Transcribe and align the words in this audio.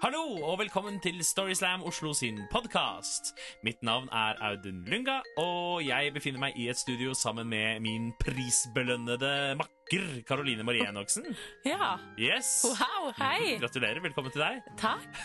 Hallo 0.00 0.38
og 0.48 0.54
velkommen 0.62 0.94
til 1.04 1.18
Storyslam 1.20 1.82
Oslo 1.84 2.14
sin 2.16 2.38
podkast. 2.48 3.34
Mitt 3.60 3.82
navn 3.84 4.06
er 4.08 4.38
Audun 4.40 4.78
Lunga, 4.88 5.18
og 5.36 5.82
jeg 5.84 6.14
befinner 6.14 6.40
meg 6.40 6.54
i 6.56 6.70
et 6.72 6.78
studio 6.80 7.12
sammen 7.12 7.50
med 7.50 7.82
min 7.84 8.06
prisbelønnede 8.16 9.58
makker 9.60 10.22
Karoline 10.24 10.64
Marie 10.64 10.86
Enoksen. 10.88 11.26
Ja. 11.68 11.98
Yes. 12.16 12.62
Wow, 12.64 13.10
hei. 13.18 13.58
Gratulerer. 13.60 14.00
Velkommen 14.00 14.32
til 14.32 14.40
deg. 14.46 14.62
Takk. 14.80 15.04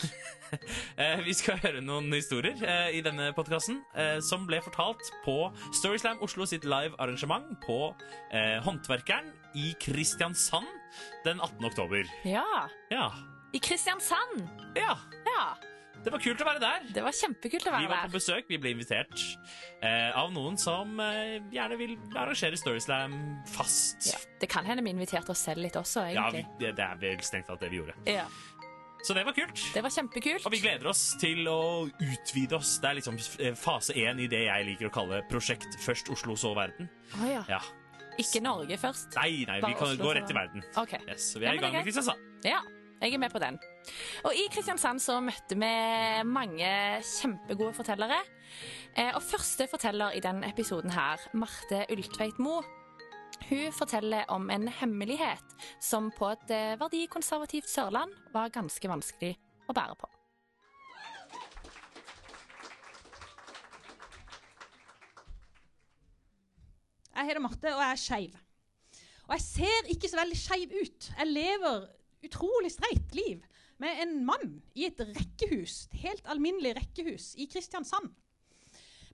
Eh, 1.02 1.20
vi 1.26 1.34
skal 1.36 1.58
høre 1.60 1.82
noen 1.84 2.06
historier 2.14 2.60
eh, 2.64 2.94
i 2.96 3.02
denne 3.04 3.32
podkasten 3.36 3.82
eh, 3.98 4.22
som 4.24 4.46
ble 4.48 4.62
fortalt 4.64 5.10
på 5.26 5.50
Storyslam 5.76 6.22
Oslo 6.24 6.46
sitt 6.48 6.64
live 6.70 6.96
arrangement 7.02 7.50
på 7.66 7.80
Håndverkeren 8.64 9.34
i 9.58 9.74
Kristiansand 9.82 10.70
den 11.26 11.42
18. 11.42 11.66
oktober. 11.74 12.08
Ja. 12.30 12.46
Ja. 12.94 13.10
I 13.56 13.60
Kristiansand. 13.64 14.44
ja. 14.76 14.98
Ja. 15.26 15.46
Det 16.06 16.12
var 16.14 16.22
kult 16.22 16.42
å 16.44 16.46
være 16.46 16.60
der. 16.62 16.84
Det 16.94 17.02
var 17.02 17.16
kjempekult 17.18 17.64
å 17.66 17.72
være 17.74 17.82
der. 17.82 17.88
Vi 17.88 17.90
var 17.90 18.10
på 18.12 18.14
besøk, 18.14 18.46
vi 18.52 18.58
ble 18.62 18.76
invitert 18.76 19.16
eh, 19.82 20.12
av 20.14 20.28
noen 20.36 20.54
som 20.62 21.00
eh, 21.02 21.40
gjerne 21.50 21.80
vil 21.80 21.96
arrangere 22.14 22.60
Storyslam 22.62 23.16
fast. 23.50 24.12
Ja. 24.12 24.20
Det 24.44 24.50
kan 24.52 24.68
hende 24.70 24.84
vi 24.86 24.94
inviterte 24.94 25.34
oss 25.34 25.42
selv 25.48 25.64
litt 25.66 25.80
også, 25.80 26.04
Ja, 26.14 26.28
vi, 26.36 26.44
det, 26.62 26.76
det 26.78 26.86
er 26.86 27.00
vel 27.02 27.24
strengt 27.26 27.50
tatt 27.50 27.64
det 27.66 27.72
vi 27.74 27.80
gjorde. 27.80 27.96
Ja. 28.06 28.28
Så 29.02 29.16
det 29.18 29.24
var 29.26 29.34
kult. 29.38 29.58
Det 29.74 29.82
var 29.86 29.96
kjempekult. 29.98 30.46
Og 30.46 30.54
vi 30.54 30.62
gleder 30.62 30.92
oss 30.94 31.02
til 31.22 31.42
å 31.50 31.58
utvide 31.90 32.60
oss. 32.60 32.76
Det 32.84 32.92
er 32.92 33.00
liksom 33.00 33.18
eh, 33.42 33.58
fase 33.58 33.98
én 33.98 34.22
i 34.22 34.30
det 34.30 34.44
jeg 34.46 34.70
liker 34.70 34.92
å 34.92 34.94
kalle 34.94 35.24
prosjekt 35.32 35.80
Først 35.82 36.14
Oslo, 36.14 36.38
så 36.38 36.54
verden. 36.58 36.86
Oh, 37.18 37.26
ja. 37.32 37.42
Ja. 37.50 37.64
Ikke 38.22 38.46
Norge 38.46 38.78
først. 38.78 39.18
Nei, 39.18 39.42
nei, 39.50 39.58
vi 39.66 39.74
kan 39.74 39.90
Oslo, 39.90 40.06
gå 40.06 40.14
rett 40.20 40.30
til 40.30 40.38
verden. 40.38 40.62
OK. 40.78 41.00
Yes, 41.10 41.32
så 41.34 41.42
vi 41.42 41.50
er 41.50 41.56
Ja, 41.56 41.58
i 41.58 41.66
gang 41.66 41.80
med 41.80 41.90
Kristiansand. 41.90 42.22
Ja, 42.46 42.62
jeg 43.02 43.14
er 43.14 43.22
med 43.22 43.30
på 43.34 43.40
den. 43.44 43.58
Og 44.26 44.34
i 44.34 44.48
Kristiansand 44.54 45.02
så 45.04 45.20
møtte 45.24 45.58
vi 45.60 45.72
mange 46.26 46.70
kjempegode 47.06 47.74
fortellere. 47.78 48.18
Eh, 48.96 49.12
Og 49.16 49.22
første 49.24 49.68
forteller 49.68 50.16
i 50.16 50.24
denne 50.24 50.50
episoden 50.50 50.92
her, 50.96 51.22
Marte 51.34 51.86
Ultveit 51.92 52.40
Moe. 52.40 52.64
hun 53.50 53.72
forteller 53.74 54.24
om 54.30 54.50
en 54.50 54.68
hemmelighet 54.68 55.56
som 55.82 56.12
på 56.12 56.30
et 56.32 56.52
eh, 56.52 56.80
verdikonservativt 56.80 57.70
Sørland 57.70 58.12
var 58.34 58.50
ganske 58.50 58.88
vanskelig 58.90 59.36
å 59.70 59.74
bære 59.74 59.96
på. 60.00 60.08
Jeg 67.16 67.30
heter 67.30 67.40
Marte, 67.44 67.72
og 67.76 67.82
jeg 67.82 67.92
er 67.92 68.02
skeiv. 68.02 68.40
Og 69.26 69.34
jeg 69.38 69.42
ser 69.46 69.92
ikke 69.94 70.10
så 70.12 70.20
veldig 70.20 70.38
skeiv 70.38 70.74
ut. 70.82 71.08
Jeg 71.18 71.32
lever 71.32 71.86
utrolig 72.26 72.72
streit 72.74 73.16
liv 73.16 73.44
med 73.82 74.02
en 74.04 74.14
mann 74.28 74.62
i 74.76 74.88
et 74.88 75.02
rekkehus, 75.02 75.86
et 75.92 76.00
helt 76.06 76.30
alminnelig 76.32 76.76
rekkehus 76.78 77.34
i 77.38 77.48
Kristiansand. 77.52 78.14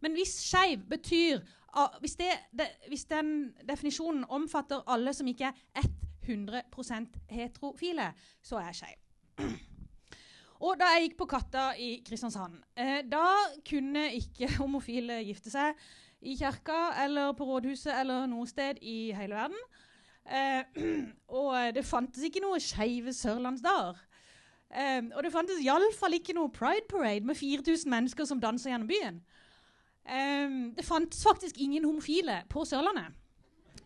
Men 0.01 0.17
hvis 0.17 0.33
skeiv 0.41 0.85
betyr 0.89 1.41
ah, 1.77 1.97
hvis, 2.01 2.15
det, 2.19 2.29
det, 2.57 2.67
hvis 2.89 3.05
den 3.09 3.51
definisjonen 3.67 4.25
omfatter 4.29 4.83
alle 4.89 5.13
som 5.13 5.29
ikke 5.29 5.51
er 5.51 5.89
100% 6.25 7.19
heterofile, 7.29 8.11
så 8.41 8.61
er 8.61 8.71
jeg 8.71 8.75
skeiv. 8.81 8.99
Og 10.65 10.77
da 10.77 10.91
jeg 10.93 11.07
gikk 11.07 11.17
på 11.17 11.25
Katta 11.29 11.71
i 11.81 11.91
Kristiansand, 12.05 12.59
eh, 12.77 13.01
da 13.09 13.25
kunne 13.65 14.11
ikke 14.17 14.51
homofile 14.61 15.21
gifte 15.25 15.53
seg 15.53 15.77
i 16.21 16.35
kirka 16.37 16.91
eller 17.01 17.33
på 17.33 17.47
rådhuset 17.49 17.95
eller 17.97 18.27
noe 18.29 18.45
sted 18.49 18.77
i 18.85 19.09
hele 19.17 19.37
verden. 19.37 19.57
Eh, 20.25 20.63
og 21.39 21.75
det 21.75 21.85
fantes 21.85 22.23
ikke 22.23 22.43
noe 22.43 22.59
skeive 22.61 23.13
sørlandsdager. 23.13 23.99
Eh, 24.71 25.01
og 25.15 25.23
det 25.23 25.33
fantes 25.33 25.63
iallfall 25.63 26.15
ikke 26.15 26.35
noe 26.37 26.51
Pride 26.53 26.87
Parade 26.89 27.25
med 27.27 27.35
4000 27.35 27.89
mennesker 27.91 28.27
som 28.27 28.41
danser 28.41 28.71
gjennom 28.71 28.91
byen. 28.91 29.19
Eh, 30.05 30.53
det 30.77 30.85
fantes 30.85 31.23
faktisk 31.23 31.57
ingen 31.57 31.85
homofile 31.85 32.43
på 32.49 32.65
Sørlandet. 32.65 33.17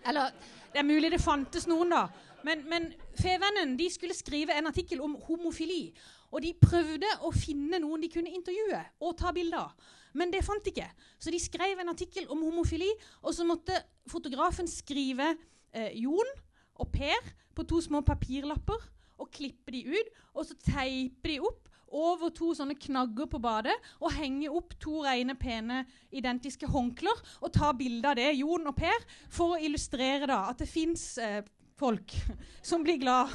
Eller 0.05 0.29
det 0.73 0.79
er 0.79 0.87
mulig 0.87 1.11
det 1.11 1.21
fantes 1.21 1.65
noen, 1.67 1.89
da. 1.89 2.07
Men, 2.45 2.61
men 2.69 2.91
Fevennen 3.17 3.73
de 3.79 3.87
skulle 3.89 4.13
skrive 4.13 4.53
en 4.53 4.69
artikkel 4.69 5.01
om 5.01 5.15
homofili. 5.27 5.89
Og 6.31 6.43
de 6.43 6.51
prøvde 6.61 7.09
å 7.25 7.31
finne 7.33 7.79
noen 7.81 8.03
de 8.03 8.11
kunne 8.11 8.33
intervjue 8.33 8.81
og 9.01 9.15
ta 9.17 9.31
bilder 9.33 9.63
av. 9.63 9.93
Men 10.15 10.31
det 10.31 10.43
fant 10.45 10.63
de 10.63 10.71
ikke. 10.71 10.87
Så 11.19 11.31
de 11.33 11.39
skrev 11.41 11.79
en 11.81 11.91
artikkel 11.91 12.27
om 12.31 12.43
homofili, 12.43 12.87
og 13.23 13.33
så 13.35 13.43
måtte 13.47 13.75
fotografen 14.07 14.67
skrive 14.69 15.33
eh, 15.75 15.93
Jon 15.99 16.33
og 16.81 16.91
Per 16.91 17.31
på 17.55 17.63
to 17.67 17.79
små 17.83 18.01
papirlapper 18.05 18.89
og 19.21 19.31
klippe 19.31 19.71
de 19.75 19.85
ut. 19.95 20.11
Og 20.35 20.47
så 20.47 20.57
teipe 20.59 21.31
de 21.31 21.39
opp 21.43 21.69
over 21.95 22.31
to 22.35 22.51
sånne 22.57 22.75
knagger 22.81 23.29
på 23.31 23.39
badet 23.39 23.75
og 24.01 24.13
henge 24.17 24.49
opp 24.51 24.73
to 24.81 25.03
rene, 25.05 25.35
pene, 25.39 25.83
identiske 26.11 26.67
håndklær 26.67 27.21
og 27.39 27.53
ta 27.55 27.71
bilde 27.77 28.09
av 28.09 28.17
det, 28.19 28.31
Jon 28.39 28.67
og 28.67 28.75
Per, 28.75 29.05
for 29.31 29.55
å 29.55 29.61
illustrere 29.61 30.27
da 30.29 30.41
at 30.49 30.63
det 30.63 30.69
fins 30.69 31.13
eh, 31.21 31.41
folk 31.79 32.15
som 32.69 32.83
blir 32.83 32.99
glad 33.01 33.31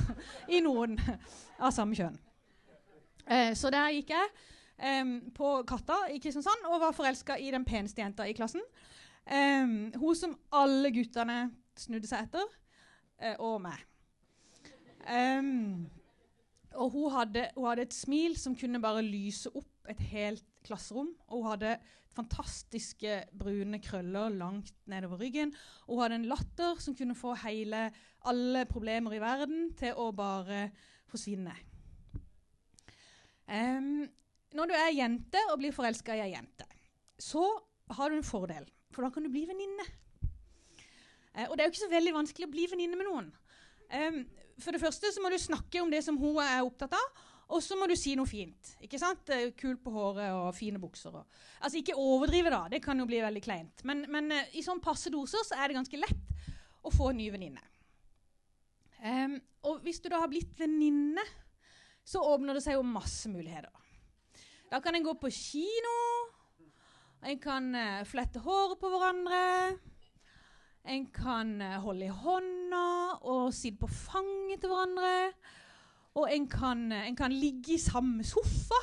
i 0.50 0.60
noen 0.64 0.98
av 1.60 1.72
samme 1.76 1.96
kjønn. 1.96 2.18
Eh, 3.30 3.52
så 3.56 3.72
der 3.72 3.94
gikk 3.94 4.12
jeg 4.12 4.30
em, 4.76 5.16
på 5.36 5.60
Katta 5.68 6.02
i 6.10 6.20
Kristiansand 6.20 6.68
og 6.68 6.80
var 6.82 6.96
forelska 6.96 7.38
i 7.38 7.52
den 7.54 7.64
peneste 7.68 8.02
jenta 8.02 8.26
i 8.28 8.36
klassen. 8.36 8.64
Um, 9.30 9.92
hun 10.00 10.16
som 10.16 10.32
alle 10.56 10.90
guttene 10.90 11.50
snudde 11.80 12.10
seg 12.10 12.28
etter, 12.28 12.58
eh, 13.20 13.36
og 13.38 13.60
meg. 13.64 13.86
Um, 15.08 15.88
og 16.78 16.92
hun 16.94 17.14
hadde, 17.14 17.48
hun 17.56 17.70
hadde 17.70 17.88
et 17.88 17.96
smil 17.96 18.36
som 18.38 18.54
kunne 18.58 18.82
bare 18.82 19.02
lyse 19.02 19.50
opp 19.56 19.90
et 19.90 20.02
helt 20.12 20.44
klasserom. 20.66 21.10
Og 21.28 21.42
hun 21.42 21.50
hadde 21.50 21.78
fantastiske 22.14 23.16
brune 23.38 23.80
krøller 23.82 24.32
langt 24.34 24.74
nedover 24.90 25.22
ryggen. 25.24 25.54
Og 25.88 25.96
hun 25.96 26.04
hadde 26.04 26.20
en 26.20 26.30
latter 26.30 26.78
som 26.82 26.96
kunne 26.98 27.18
få 27.18 27.34
hele, 27.44 27.88
alle 28.28 28.64
problemer 28.70 29.16
i 29.16 29.22
verden 29.22 29.70
til 29.78 29.98
å 29.98 30.10
bare 30.14 30.68
forsvinne. 31.10 31.56
Um, 33.50 34.06
når 34.54 34.70
du 34.70 34.76
er 34.78 34.92
jente 34.94 35.40
og 35.50 35.58
blir 35.58 35.74
forelska 35.74 36.14
i 36.14 36.22
ei 36.22 36.34
jente, 36.36 36.66
så 37.18 37.42
har 37.96 38.10
du 38.10 38.18
en 38.18 38.26
fordel, 38.26 38.68
for 38.94 39.02
da 39.02 39.10
kan 39.10 39.26
du 39.26 39.30
bli 39.32 39.42
venninne. 39.48 39.86
Eh, 41.34 41.46
og 41.46 41.56
det 41.56 41.64
er 41.64 41.68
jo 41.68 41.74
ikke 41.74 41.86
så 41.86 41.92
veldig 41.92 42.14
vanskelig 42.18 42.48
å 42.48 42.52
bli 42.52 42.68
venninne 42.70 42.98
med 42.98 43.08
noen. 43.08 43.32
Um, 43.90 44.22
for 44.60 44.74
det 44.74 44.82
første 44.82 45.10
så 45.10 45.22
må 45.22 45.30
du 45.32 45.38
snakke 45.40 45.82
om 45.82 45.90
det 45.90 46.02
som 46.06 46.18
hun 46.20 46.38
er 46.44 46.62
opptatt 46.62 46.94
av, 46.94 47.26
og 47.50 47.62
så 47.64 47.74
må 47.78 47.88
du 47.90 47.96
si 47.98 48.12
noe 48.18 48.28
fint. 48.30 48.74
ikke 48.84 49.00
sant? 49.00 49.30
Eh, 49.34 49.50
Kul 49.58 49.74
på 49.82 49.90
håret 49.94 50.30
og 50.36 50.52
fine 50.54 50.78
bukser. 50.82 51.16
Og. 51.18 51.42
Altså 51.60 51.80
Ikke 51.80 51.98
overdrive, 51.98 52.52
da. 52.52 52.62
Det 52.70 52.82
kan 52.84 52.98
jo 52.98 53.08
bli 53.10 53.18
veldig 53.22 53.42
kleint. 53.42 53.84
Men, 53.88 54.04
men 54.12 54.30
eh, 54.36 54.52
i 54.58 54.62
sånn 54.62 54.82
passe 54.82 55.10
doser 55.10 55.42
så 55.46 55.58
er 55.58 55.68
det 55.70 55.80
ganske 55.80 56.00
lett 56.00 56.46
å 56.86 56.92
få 56.94 57.10
en 57.10 57.18
ny 57.20 57.26
venninne. 57.34 57.64
Um, 59.00 59.38
og 59.66 59.80
hvis 59.84 59.98
du 60.04 60.10
da 60.12 60.20
har 60.20 60.30
blitt 60.30 60.52
venninne, 60.60 61.24
så 62.06 62.22
åpner 62.22 62.56
det 62.56 62.62
seg 62.64 62.76
jo 62.76 62.86
masse 62.86 63.28
muligheter. 63.32 63.72
Da 64.70 64.78
kan 64.84 64.94
en 64.94 65.04
gå 65.04 65.16
på 65.18 65.32
kino. 65.34 65.96
En 67.26 67.40
kan 67.42 67.66
uh, 67.74 68.04
flette 68.08 68.42
håret 68.44 68.78
på 68.80 68.92
hverandre. 68.92 69.40
En 70.88 71.06
kan 71.12 71.60
eh, 71.60 71.80
holde 71.82 72.06
i 72.08 72.14
hånda 72.22 72.86
og 73.28 73.52
sitte 73.54 73.82
på 73.82 73.90
fanget 73.92 74.62
til 74.62 74.72
hverandre. 74.72 75.32
Og 76.18 76.30
en 76.32 76.48
kan, 76.50 76.86
eh, 76.92 77.06
en 77.08 77.16
kan 77.16 77.32
ligge 77.32 77.74
i 77.76 77.82
samme 77.82 78.24
sofa. 78.24 78.80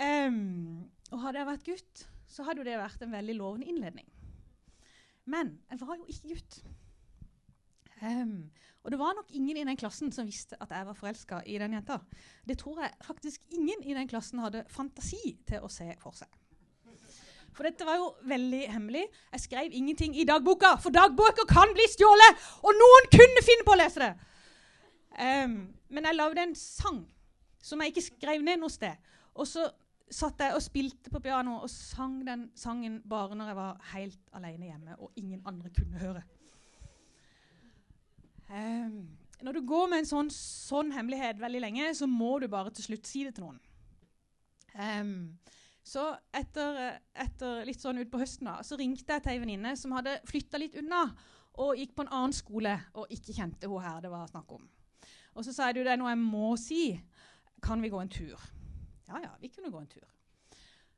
Um, 0.00 0.86
og 1.10 1.20
hadde 1.20 1.40
jeg 1.40 1.48
vært 1.48 1.66
gutt, 1.66 2.02
så 2.30 2.44
hadde 2.46 2.62
jo 2.62 2.68
det 2.68 2.78
vært 2.78 3.02
en 3.04 3.12
veldig 3.12 3.34
lovende 3.36 3.66
innledning. 3.68 4.06
Men 5.28 5.58
jeg 5.70 5.80
var 5.82 5.98
jo 5.98 6.06
ikke 6.08 6.36
gutt. 6.36 6.60
Um, 8.00 8.50
og 8.80 8.94
det 8.94 8.98
var 8.98 9.12
nok 9.18 9.34
ingen 9.36 9.58
i 9.60 9.64
den 9.66 9.76
klassen 9.76 10.12
som 10.14 10.28
visste 10.28 10.56
at 10.62 10.70
jeg 10.72 10.86
var 10.88 10.96
forelska 10.96 11.42
i 11.44 11.58
den 11.60 11.74
jenta. 11.76 11.98
Det 12.48 12.56
tror 12.62 12.80
jeg 12.80 12.94
faktisk 13.04 13.42
ingen 13.52 13.82
i 13.84 13.94
den 13.94 14.08
klassen 14.08 14.40
hadde 14.40 14.64
fantasi 14.72 15.36
til 15.46 15.66
å 15.66 15.68
se 15.68 15.90
for 16.00 16.16
seg. 16.16 16.39
For 17.56 17.66
dette 17.66 17.86
var 17.86 17.98
jo 17.98 18.10
veldig 18.30 18.62
hemmelig. 18.72 19.04
Jeg 19.34 19.44
skrev 19.44 19.74
ingenting 19.76 20.14
i 20.16 20.26
dagboka, 20.28 20.76
for 20.82 20.94
dagbøker 20.94 21.48
kan 21.50 21.72
bli 21.76 21.86
stjålet! 21.90 22.48
Og 22.62 22.76
noen 22.78 23.08
kunne 23.12 23.44
finne 23.46 23.66
på 23.66 23.74
å 23.74 23.80
lese 23.80 24.04
det! 24.04 24.10
Um, 25.20 25.56
men 25.90 26.06
jeg 26.06 26.16
lagde 26.16 26.44
en 26.46 26.56
sang 26.56 27.00
som 27.60 27.82
jeg 27.82 27.92
ikke 27.92 28.06
skrev 28.06 28.44
ned 28.46 28.62
noe 28.62 28.72
sted. 28.72 28.96
Og 29.34 29.48
så 29.50 29.66
satt 30.10 30.42
jeg 30.42 30.56
og 30.56 30.62
spilte 30.64 31.10
på 31.12 31.22
piano 31.22 31.60
og 31.60 31.70
sang 31.70 32.20
den 32.26 32.48
sangen 32.58 32.98
bare 33.06 33.36
når 33.38 33.52
jeg 33.52 33.58
var 33.58 33.90
helt 33.92 34.32
alene 34.34 34.70
hjemme 34.70 34.96
og 34.98 35.12
ingen 35.20 35.42
andre 35.46 35.70
kunne 35.74 36.00
høre. 36.02 36.22
Um, 38.50 39.10
når 39.42 39.52
du 39.56 39.66
går 39.66 39.90
med 39.90 40.02
en 40.02 40.08
sånn, 40.08 40.30
sånn 40.34 40.90
hemmelighet 40.92 41.38
veldig 41.40 41.60
lenge, 41.62 41.90
så 41.96 42.08
må 42.10 42.38
du 42.42 42.48
bare 42.50 42.72
til 42.74 42.90
slutt 42.90 43.08
si 43.08 43.22
det 43.24 43.36
til 43.36 43.46
noen. 43.46 43.60
Ehm, 44.74 45.38
så 45.86 46.10
etter, 46.36 47.00
etter 47.14 47.64
litt 47.66 47.80
sånn 47.80 48.02
utpå 48.02 48.20
høsten 48.20 48.50
da, 48.50 48.58
så 48.66 48.76
ringte 48.78 49.16
jeg 49.16 49.24
til 49.24 49.32
ei 49.32 49.42
venninne 49.42 49.74
som 49.80 49.94
hadde 49.96 50.18
flytta 50.28 50.60
litt 50.60 50.76
unna 50.78 51.06
og 51.60 51.78
gikk 51.78 51.96
på 51.96 52.04
en 52.04 52.12
annen 52.14 52.36
skole 52.36 52.76
og 52.94 53.10
ikke 53.12 53.34
kjente 53.36 53.68
hun 53.70 53.82
her 53.84 54.00
det 54.04 54.12
var 54.12 54.28
snakk 54.30 54.52
om. 54.54 54.68
Og 55.34 55.46
så 55.46 55.54
sa 55.54 55.68
jeg 55.68 55.80
du, 55.80 55.82
det 55.86 55.94
er 55.94 56.00
noe 56.00 56.12
jeg 56.12 56.22
må 56.22 56.54
si. 56.60 56.84
kan 57.62 57.82
vi 57.82 57.90
gå 57.92 58.00
en 58.00 58.12
tur? 58.12 58.40
Ja 59.08 59.20
ja, 59.22 59.32
vi 59.40 59.48
kunne 59.48 59.70
gå 59.70 59.80
en 59.80 59.90
tur. 59.90 60.06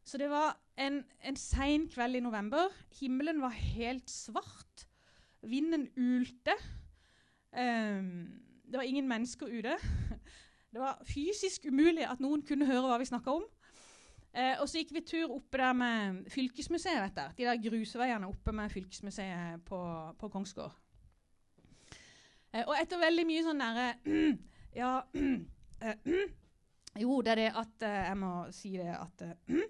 Så 0.05 0.19
det 0.19 0.29
var 0.31 0.56
en, 0.76 1.05
en 1.23 1.37
sein 1.37 1.88
kveld 1.88 2.17
i 2.17 2.20
november. 2.20 2.73
Himmelen 3.00 3.40
var 3.43 3.55
helt 3.55 4.11
svart. 4.11 4.87
Vinden 5.43 5.88
ulte. 5.96 6.56
Um, 7.52 8.43
det 8.67 8.81
var 8.81 8.82
ingen 8.82 9.08
mennesker 9.08 9.46
ute. 9.46 9.76
Det 10.73 10.81
var 10.81 11.02
fysisk 11.05 11.67
umulig 11.69 12.06
at 12.08 12.20
noen 12.25 12.40
kunne 12.49 12.64
høre 12.64 12.87
hva 12.88 12.94
vi 12.96 13.05
snakka 13.05 13.35
om. 13.37 13.43
Eh, 14.32 14.55
og 14.62 14.69
så 14.69 14.81
gikk 14.81 14.94
vi 14.96 15.02
tur 15.05 15.32
oppe 15.34 15.61
der 15.61 15.75
med 15.76 16.23
fylkesmuseet, 16.32 17.02
vet 17.05 17.19
du. 17.19 17.34
De 17.43 17.49
der 17.50 17.61
grusveiene 17.61 18.29
oppe 18.31 18.55
med 18.56 18.73
fylkesmuseet 18.73 19.64
på, 19.69 19.81
på 20.19 20.31
Kongsgård. 20.32 20.73
Eh, 22.52 22.64
og 22.64 22.73
etter 22.79 23.00
veldig 23.00 23.26
mye 23.29 23.43
sånn 23.44 23.61
derre 23.62 23.88
Ja 24.82 24.93
eh, 25.84 26.08
Jo, 27.02 27.20
det 27.25 27.32
er 27.32 27.40
det 27.40 27.50
at 27.56 27.84
eh, 27.88 28.00
Jeg 28.11 28.19
må 28.20 28.32
si 28.52 28.73
det 28.76 28.93
at 28.93 29.25
eh, 29.25 29.62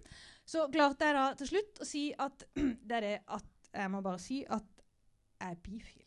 Så 0.46 0.66
klarte 0.72 1.06
jeg 1.06 1.18
da 1.18 1.26
til 1.38 1.50
slutt 1.52 1.82
å 1.82 1.86
si 1.86 2.04
at 2.18 2.46
det 2.54 2.96
er 2.98 3.06
det 3.06 3.16
at 3.34 3.70
Jeg 3.70 3.92
må 3.94 4.02
bare 4.02 4.22
si 4.22 4.42
at 4.46 4.66
jeg 5.42 5.56
er 5.56 5.58
bifil. 5.58 6.02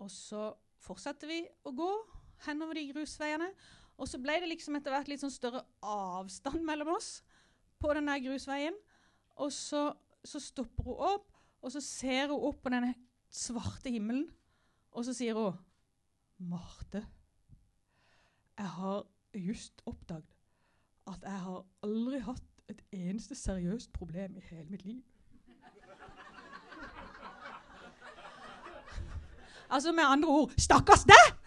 Og 0.00 0.08
så 0.08 0.46
fortsetter 0.80 1.28
vi 1.28 1.42
å 1.68 1.72
gå 1.76 1.90
henover 2.46 2.78
de 2.78 2.86
grusveiene. 2.88 3.50
Og 3.96 4.08
så 4.10 4.20
ble 4.20 4.36
det 4.42 4.50
liksom 4.50 4.76
etter 4.76 4.92
hvert 4.92 5.08
litt 5.08 5.22
sånn 5.22 5.32
større 5.32 5.62
avstand 5.84 6.60
mellom 6.66 6.92
oss 6.96 7.20
på 7.80 7.92
den 7.96 8.08
der 8.10 8.20
grusveien. 8.24 8.76
Og 9.40 9.52
så, 9.52 9.88
så 10.24 10.40
stopper 10.40 10.84
hun 10.84 11.02
opp, 11.14 11.30
og 11.64 11.72
så 11.72 11.80
ser 11.84 12.32
hun 12.32 12.44
opp 12.50 12.60
på 12.64 12.72
denne 12.72 12.94
svarte 13.32 13.92
himmelen, 13.92 14.28
og 14.92 15.04
så 15.04 15.14
sier 15.16 15.36
hun 15.36 15.56
Marte, 16.36 17.00
jeg 18.56 18.68
har 18.76 19.06
just 19.36 19.80
oppdaget 19.88 20.32
at 21.06 21.22
jeg 21.24 21.40
har 21.46 21.62
aldri 21.86 22.20
hatt 22.24 22.70
et 22.72 22.80
eneste 22.92 23.34
seriøst 23.38 23.92
problem 23.92 24.36
i 24.36 24.44
hele 24.50 24.66
mitt 24.68 24.84
liv. 24.84 25.02
altså 29.70 29.92
med 29.92 30.04
andre 30.04 30.28
ord 30.28 30.52
Stakkars 30.58 31.04
deg! 31.08 31.45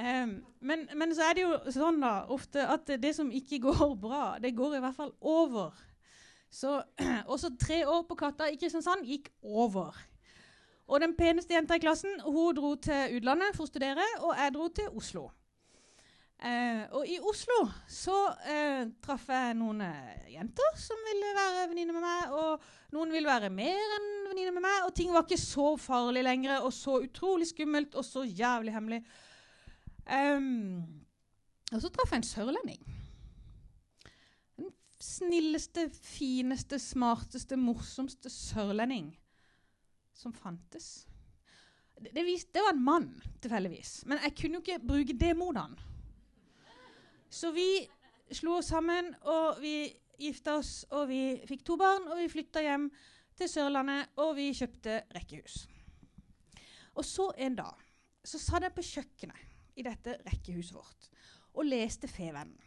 Um, 0.00 0.30
men, 0.64 0.86
men, 0.96 1.10
så 1.12 1.26
er 1.28 1.36
det 1.36 1.42
jo 1.44 1.56
sånn 1.74 1.98
da, 2.00 2.24
ofte 2.32 2.62
at 2.72 2.88
det 3.02 3.10
som 3.16 3.28
ikke 3.34 3.58
går 3.66 3.96
bra, 4.06 4.24
det 4.40 4.54
går 4.56 4.78
i 4.78 4.84
hvert 4.84 4.96
fall 4.96 5.12
over. 5.20 5.74
Så 6.50 6.78
også 7.34 7.52
tre 7.60 7.82
år 7.86 8.06
på 8.08 8.16
Katta 8.18 8.48
i 8.48 8.56
Kristiansand 8.60 9.04
gikk 9.08 9.28
over. 9.42 9.98
Og 10.90 11.02
den 11.02 11.12
peneste 11.18 11.54
jenta 11.54 11.76
i 11.76 11.82
klassen 11.82 12.16
hun 12.24 12.56
dro 12.56 12.72
til 12.82 13.18
utlandet 13.18 13.54
for 13.54 13.66
å 13.66 13.70
studere, 13.70 14.06
og 14.24 14.32
jeg 14.34 14.56
dro 14.56 14.66
til 14.74 14.96
Oslo. 14.98 15.28
Uh, 16.40 16.86
og 16.96 17.02
i 17.04 17.18
Oslo 17.20 17.58
så 17.84 18.14
uh, 18.32 18.86
traff 19.04 19.26
jeg 19.28 19.58
noen 19.58 19.82
uh, 19.84 20.20
jenter 20.32 20.78
som 20.80 21.02
ville 21.04 21.34
være 21.36 21.66
venninner 21.68 21.98
med 21.98 22.06
meg. 22.06 22.32
Og 22.32 22.94
noen 22.96 23.12
ville 23.12 23.28
være 23.28 23.50
mer 23.52 23.96
enn 23.98 24.08
venninner 24.30 24.56
med 24.56 24.64
meg. 24.64 24.86
Og 24.86 24.94
ting 24.96 25.12
var 25.12 25.26
ikke 25.26 25.36
så 25.42 25.74
farlig 25.76 26.24
lenger, 26.24 26.62
og 26.64 26.72
så 26.72 26.96
utrolig 27.04 27.50
skummelt 27.50 27.92
og 27.92 28.06
så 28.08 28.24
jævlig 28.24 28.72
hemmelig. 28.72 29.02
Um, 30.06 31.04
og 31.70 31.82
så 31.82 31.90
traff 31.92 32.12
jeg 32.12 32.22
en 32.22 32.26
sørlending. 32.26 32.80
Den 34.58 34.72
snilleste, 35.00 35.86
fineste, 36.02 36.78
smarteste, 36.82 37.58
morsomste 37.60 38.32
sørlending 38.32 39.12
som 40.16 40.34
fantes. 40.34 41.06
Det, 42.00 42.10
det, 42.14 42.24
viste, 42.26 42.52
det 42.54 42.64
var 42.64 42.74
en 42.74 42.84
mann, 42.84 43.08
tilfeldigvis. 43.42 44.04
Men 44.06 44.22
jeg 44.24 44.36
kunne 44.40 44.58
jo 44.58 44.64
ikke 44.64 44.86
bruke 44.88 45.16
det 45.20 45.34
mot 45.36 45.56
han. 45.56 45.78
Så 47.30 47.52
vi 47.54 47.68
slo 48.34 48.56
oss 48.58 48.72
sammen, 48.72 49.12
og 49.22 49.60
vi 49.62 49.90
gifta 50.20 50.56
oss, 50.58 50.84
og 50.90 51.08
vi 51.10 51.22
fikk 51.48 51.62
to 51.66 51.76
barn, 51.80 52.08
og 52.10 52.18
vi 52.18 52.30
flytta 52.32 52.62
hjem 52.64 52.88
til 53.38 53.48
Sørlandet, 53.48 54.10
og 54.20 54.34
vi 54.36 54.50
kjøpte 54.56 55.02
rekkehus. 55.14 55.62
Og 56.98 57.06
så 57.06 57.30
en 57.38 57.56
dag 57.60 57.86
så 58.26 58.40
satt 58.42 58.66
jeg 58.66 58.74
på 58.76 58.84
kjøkkenet 58.84 59.49
i 59.76 59.84
dette 59.86 60.18
rekkehuset 60.26 60.74
vårt 60.76 61.10
og 61.54 61.66
leste 61.66 62.08
Fevennen. 62.08 62.58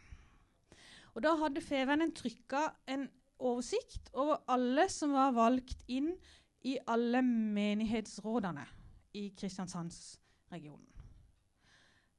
Og 1.14 1.22
da 1.22 1.34
hadde 1.38 1.62
Fevennen 1.62 2.12
trykka 2.14 2.66
en 2.90 3.06
oversikt 3.38 4.10
over 4.12 4.42
alle 4.50 4.88
som 4.90 5.14
var 5.14 5.34
valgt 5.36 5.84
inn 5.90 6.12
i 6.64 6.76
alle 6.90 7.20
menighetsrådene 7.22 8.64
i 9.14 9.28
Kristiansandsregionen. 9.38 10.90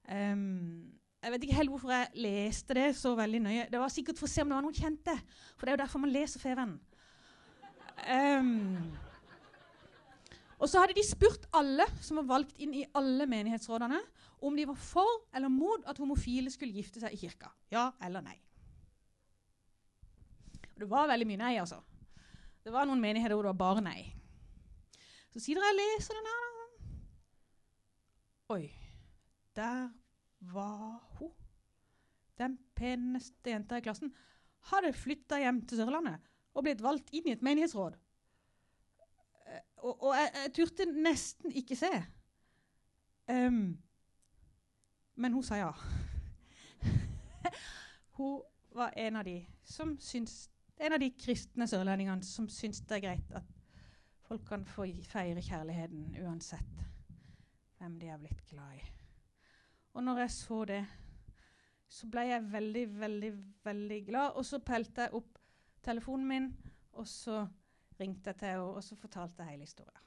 Um, 0.05 0.93
jeg 1.23 1.33
vet 1.33 1.43
ikke 1.43 1.57
helt 1.57 1.71
hvorfor 1.73 1.91
jeg 1.91 2.21
leste 2.21 2.75
det 2.77 2.89
så 2.95 3.15
veldig 3.17 3.39
nøye. 3.41 3.67
Det 3.71 3.79
var 3.81 3.89
sikkert 3.89 4.19
for 4.21 4.29
å 4.29 4.31
se 4.31 4.43
om 4.43 4.51
det 4.51 4.59
var 4.59 4.65
noen 4.67 4.77
kjente. 4.77 5.15
For 5.57 5.65
det 5.65 5.73
er 5.73 5.77
jo 5.79 5.81
derfor 5.81 6.03
man 6.03 6.13
leser 6.13 6.43
Fevennen. 6.43 6.77
Um, 8.05 8.93
og 10.55 10.69
så 10.71 10.81
hadde 10.81 10.95
de 10.95 11.03
spurt 11.03 11.47
alle 11.55 11.85
som 12.03 12.21
var 12.21 12.29
valgt 12.29 12.55
inn 12.63 12.73
i 12.77 12.85
alle 12.95 13.27
menighetsrådene, 13.27 13.99
om 14.45 14.55
de 14.55 14.67
var 14.69 14.79
for 14.79 15.25
eller 15.35 15.51
mot 15.51 15.83
at 15.89 15.99
homofile 15.99 16.51
skulle 16.53 16.75
gifte 16.75 17.01
seg 17.03 17.15
i 17.15 17.19
kirka. 17.19 17.51
Ja 17.73 17.89
eller 18.03 18.23
nei. 18.23 18.37
Og 20.75 20.83
det 20.83 20.89
var 20.91 21.09
veldig 21.11 21.27
mye 21.27 21.41
nei, 21.43 21.53
altså. 21.59 21.79
Det 22.65 22.73
var 22.73 22.87
noen 22.87 23.03
menigheter 23.03 23.35
hvor 23.35 23.47
det 23.47 23.53
var 23.53 23.61
bare 23.61 23.83
nei. 23.85 23.99
Så 25.31 25.41
sier 25.43 25.59
dere 25.59 25.71
jeg 25.71 25.79
leser 25.81 26.17
den 26.17 26.29
her, 26.31 26.45
da. 26.45 26.65
Oi. 28.55 28.63
Der 29.55 29.89
var 30.53 31.01
hun. 31.19 31.31
Den 32.39 32.57
peneste 32.75 33.53
jenta 33.53 33.79
i 33.79 33.83
klassen 33.83 34.11
hadde 34.71 34.91
flytta 34.97 35.39
hjem 35.39 35.61
til 35.67 35.79
Sørlandet 35.79 36.23
og 36.55 36.65
blitt 36.65 36.83
valgt 36.83 37.11
inn 37.15 37.29
i 37.29 37.35
et 37.35 37.43
menighetsråd. 37.45 37.95
Eh, 39.45 39.61
og, 39.77 40.03
og 40.03 40.15
jeg, 40.17 40.31
jeg, 40.35 40.53
turte 40.57 40.87
nesten 40.91 41.55
ikke 41.55 41.77
se. 41.79 41.91
Um, 43.29 43.77
men 45.15 45.33
hun 45.33 45.43
sa 45.43 45.57
ja. 45.59 45.71
hun 48.17 48.41
var 48.75 48.93
en 48.97 49.15
av 49.15 49.25
de 49.25 49.39
som 49.63 49.95
syns 49.99 50.49
En 50.75 50.91
av 50.91 50.99
de 50.99 51.07
kristne 51.15 51.63
sørlendingene 51.71 52.27
som 52.27 52.49
syns 52.51 52.81
det 52.83 52.97
er 52.97 53.03
greit 53.05 53.29
at 53.39 53.45
folk 54.27 54.41
kan 54.49 54.65
få 54.67 54.89
feire 55.07 55.39
kjærligheten 55.39 56.17
uansett 56.19 56.81
hvem 57.77 57.95
de 58.01 58.09
er 58.11 58.19
blitt 58.19 58.41
glad 58.49 58.73
i. 58.75 58.81
Og 59.95 60.03
når 60.03 60.19
jeg 60.25 60.33
så 60.35 60.57
det, 60.67 60.81
så 61.87 62.09
ble 62.11 62.25
jeg 62.27 62.51
veldig, 62.51 62.85
veldig, 62.99 63.31
veldig 63.63 63.99
glad. 64.09 64.35
Og 64.35 64.45
så 64.45 64.59
pelte 64.59 65.05
jeg 65.05 65.15
opp 65.15 65.39
telefonen 65.85 66.27
min, 66.27 66.49
og 66.91 67.07
så 67.07 67.45
ringte 67.99 68.31
jeg 68.31 68.39
til 68.41 68.47
henne, 68.47 68.73
og 68.75 68.83
så 68.83 68.95
fortalte 68.99 69.43
jeg 69.43 69.55
hele 69.55 69.67
historien. 69.67 70.01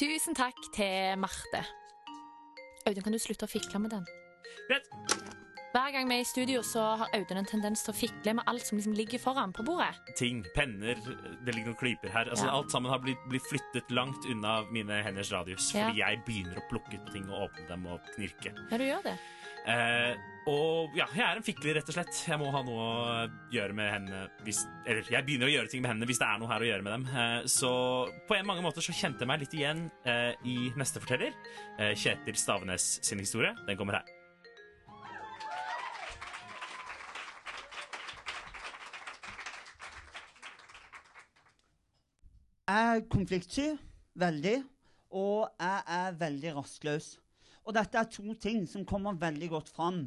Tusen 0.00 0.34
takk 0.34 0.56
til 0.72 1.18
Marte. 1.20 1.60
Audun, 2.86 3.04
kan 3.04 3.12
du 3.12 3.20
slutte 3.20 3.44
å 3.44 3.52
fikle 3.52 3.82
med 3.84 3.92
den? 3.92 4.06
Greit. 4.70 5.29
Hver 5.70 5.92
gang 5.94 6.08
vi 6.10 6.16
er 6.18 6.24
i 6.24 6.26
studio, 6.26 6.62
så 6.66 6.82
har 6.98 7.12
Audun 7.14 7.38
en 7.38 7.46
tendens 7.46 7.84
til 7.86 7.92
å 7.92 7.94
fikle 7.94 8.32
med 8.34 8.48
alt 8.50 8.64
som 8.66 8.78
liksom 8.80 8.94
ligger 8.98 9.20
foran 9.22 9.52
på 9.54 9.62
bordet. 9.68 9.92
Ting, 10.18 10.40
penner, 10.56 10.98
det 11.46 11.54
ligger 11.54 11.70
noen 11.70 11.78
klyper 11.78 12.10
her. 12.10 12.30
Altså, 12.32 12.48
Ja. 12.48 12.56
Alt 12.58 12.72
sammen 12.74 12.90
har 12.90 12.98
blitt, 12.98 13.22
blitt 13.30 13.46
flyttet 13.46 13.92
langt 13.94 14.26
unna 14.26 14.64
mine 14.74 14.98
henders 15.06 15.30
radius. 15.30 15.70
Ja. 15.74 15.86
Fordi 15.86 16.02
jeg 16.02 16.24
begynner 16.26 16.58
å 16.58 16.66
plukke 16.72 16.98
ut 16.98 17.12
ting 17.14 17.30
og 17.30 17.46
åpne 17.46 17.68
dem 17.68 17.86
og 17.86 18.02
knirke. 18.16 18.50
Ja, 18.66 18.78
du 18.82 18.84
gjør 18.88 19.06
det. 19.06 19.14
Eh, 19.70 20.16
og 20.48 20.96
ja, 20.96 21.06
jeg 21.14 21.22
er 21.22 21.36
en 21.38 21.44
fikler, 21.46 21.76
rett 21.78 21.88
og 21.92 21.94
slett. 21.94 22.14
Jeg 22.26 22.40
må 22.40 22.50
ha 22.50 22.62
noe 22.66 22.84
å 22.90 23.30
gjøre 23.52 23.76
med 23.76 23.90
henne 23.92 24.22
hvis 24.42 24.62
Eller 24.88 25.04
jeg 25.04 25.26
begynner 25.26 25.50
å 25.50 25.52
gjøre 25.52 25.68
ting 25.70 25.82
med 25.84 25.92
henne 25.92 26.08
hvis 26.08 26.18
det 26.18 26.26
er 26.26 26.40
noe 26.40 26.48
her 26.50 26.64
å 26.64 26.70
gjøre 26.72 26.82
med 26.82 26.96
dem. 26.96 27.06
Eh, 27.14 27.42
så 27.46 27.70
på 28.26 28.34
en 28.40 28.48
mange 28.48 28.64
måter 28.64 28.82
så 28.82 28.90
kjente 28.96 29.22
jeg 29.22 29.30
meg 29.30 29.44
litt 29.44 29.54
igjen 29.54 29.86
eh, 30.02 30.32
i 30.42 30.72
neste 30.80 30.98
forteller. 30.98 31.36
Eh, 31.78 31.94
Kjetil 31.94 32.34
Stavenes 32.40 32.96
sin 33.06 33.22
historie. 33.22 33.54
Den 33.68 33.78
kommer 33.78 34.00
her. 34.00 34.16
Er 42.70 43.02
konfliktsky, 43.10 43.72
veldig, 44.20 44.60
og 45.10 45.48
jeg 45.58 45.82
er 45.96 46.16
veldig 46.20 46.54
rastløs. 46.58 47.16
Og 47.66 47.74
dette 47.76 47.98
er 47.98 48.08
to 48.10 48.34
ting 48.40 48.64
som 48.68 48.86
kommer 48.88 49.18
veldig 49.18 49.48
godt 49.52 49.68
fram 49.72 50.04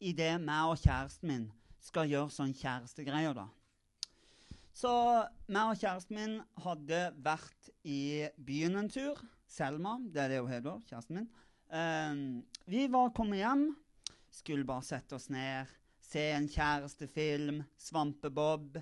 i 0.00 0.12
det 0.16 0.32
meg 0.42 0.72
og 0.72 0.78
kjæresten 0.80 1.28
min 1.28 1.48
skal 1.80 2.08
gjøre 2.10 2.32
sånn 2.32 2.52
kjærestegreier, 2.56 3.34
da. 3.36 3.46
Så 4.76 4.92
meg 5.50 5.72
og 5.72 5.80
kjæresten 5.80 6.16
min 6.16 6.36
hadde 6.64 7.00
vært 7.24 7.70
i 7.84 8.28
byen 8.36 8.78
en 8.80 8.90
tur. 8.92 9.18
Selma, 9.50 9.96
det 10.04 10.24
er 10.24 10.34
det 10.34 10.40
hun 10.44 10.52
heter, 10.52 10.78
kjæresten 10.88 11.18
min. 11.18 11.28
Eh, 11.74 12.22
vi 12.70 12.86
var 12.92 13.12
kommet 13.16 13.42
hjem, 13.42 13.66
skulle 14.30 14.68
bare 14.68 14.86
sette 14.86 15.16
oss 15.18 15.28
ned, 15.32 15.68
se 16.00 16.22
en 16.36 16.48
kjærestefilm, 16.50 17.64
Svampebob 17.78 18.78